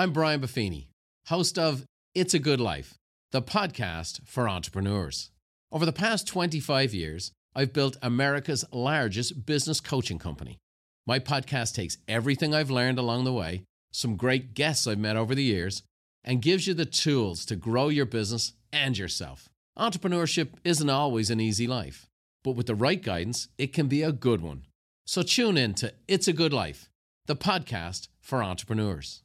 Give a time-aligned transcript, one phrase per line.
[0.00, 0.86] I'm Brian Buffini,
[1.26, 1.84] host of
[2.14, 2.94] It's a Good Life,
[3.32, 5.32] the podcast for entrepreneurs.
[5.72, 10.58] Over the past 25 years, I've built America's largest business coaching company.
[11.04, 15.34] My podcast takes everything I've learned along the way, some great guests I've met over
[15.34, 15.82] the years,
[16.22, 19.48] and gives you the tools to grow your business and yourself.
[19.76, 22.06] Entrepreneurship isn't always an easy life,
[22.44, 24.62] but with the right guidance, it can be a good one.
[25.06, 26.88] So tune in to It's a Good Life,
[27.26, 29.24] the podcast for entrepreneurs.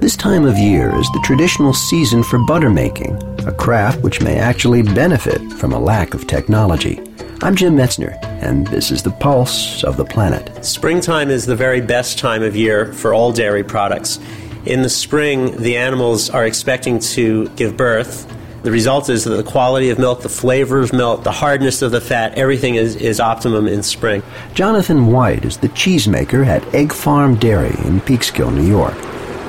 [0.00, 4.38] This time of year is the traditional season for butter making, a craft which may
[4.38, 6.98] actually benefit from a lack of technology.
[7.42, 10.64] I'm Jim Metzner, and this is the pulse of the planet.
[10.64, 14.18] Springtime is the very best time of year for all dairy products.
[14.64, 18.26] In the spring, the animals are expecting to give birth.
[18.62, 21.92] The result is that the quality of milk, the flavor of milk, the hardness of
[21.92, 24.22] the fat, everything is, is optimum in spring.
[24.54, 28.96] Jonathan White is the cheesemaker at Egg Farm Dairy in Peekskill, New York.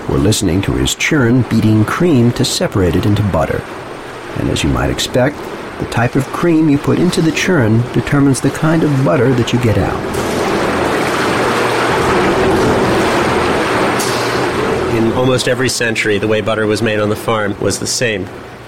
[0.10, 3.62] We're listening to his churn beating cream to separate it into butter.
[4.40, 5.38] And as you might expect,
[5.80, 9.54] the type of cream you put into the churn determines the kind of butter that
[9.54, 10.00] you get out.
[14.98, 18.28] In almost every century, the way butter was made on the farm was the same.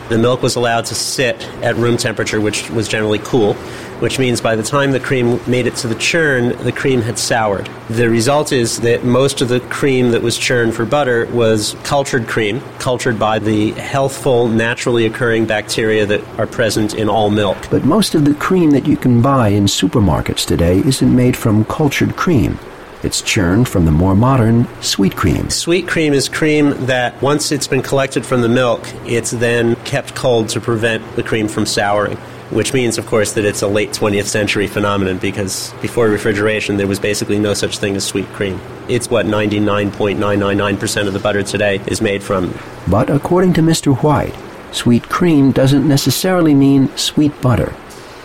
[0.10, 3.54] The milk was allowed to sit at room temperature, which was generally cool,
[4.00, 7.18] which means by the time the cream made it to the churn, the cream had
[7.18, 7.70] soured.
[7.90, 12.28] The result is that most of the cream that was churned for butter was cultured
[12.28, 17.58] cream, cultured by the healthful, naturally occurring bacteria that are present in all milk.
[17.72, 21.64] But most of the cream that you can buy in supermarkets today isn't made from
[21.66, 22.60] cultured cream.
[23.04, 25.50] It's churned from the more modern sweet cream.
[25.50, 30.16] Sweet cream is cream that once it's been collected from the milk, it's then kept
[30.16, 32.16] cold to prevent the cream from souring.
[32.50, 36.88] Which means, of course, that it's a late 20th century phenomenon because before refrigeration, there
[36.88, 38.62] was basically no such thing as sweet cream.
[38.88, 42.58] It's what 99.999% of the butter today is made from.
[42.88, 43.98] But according to Mr.
[44.02, 44.36] White,
[44.72, 47.74] sweet cream doesn't necessarily mean sweet butter.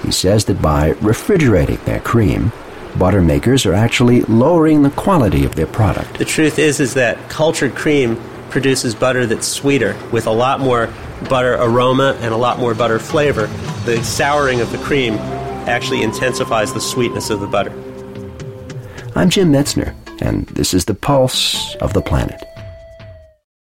[0.05, 2.53] He says that by refrigerating their cream,
[2.97, 6.19] butter makers are actually lowering the quality of their product.
[6.19, 10.93] The truth is is that cultured cream produces butter that's sweeter with a lot more
[11.28, 13.47] butter aroma and a lot more butter flavor.
[13.84, 15.15] The souring of the cream
[15.69, 17.72] actually intensifies the sweetness of the butter.
[19.15, 22.43] I'm Jim Metzner, and this is the pulse of the planet.